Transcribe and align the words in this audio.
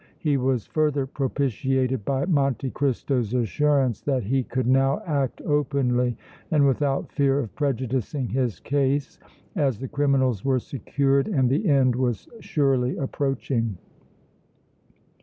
He 0.17 0.35
was 0.35 0.65
further 0.65 1.05
propitiated 1.05 2.03
by 2.03 2.25
Monte 2.25 2.71
Cristo's 2.71 3.35
assurance 3.35 4.01
that 4.01 4.23
he 4.23 4.41
could 4.41 4.65
now 4.65 5.03
act 5.05 5.41
openly 5.43 6.17
and 6.49 6.65
without 6.65 7.11
fear 7.11 7.37
of 7.39 7.53
prejudicing 7.53 8.29
his 8.29 8.59
case, 8.59 9.19
as 9.55 9.77
the 9.77 9.87
criminals 9.87 10.43
were 10.43 10.57
secured 10.57 11.27
and 11.27 11.51
the 11.51 11.69
end 11.69 11.95
was 11.95 12.27
surely 12.39 12.97
approaching. 12.97 13.77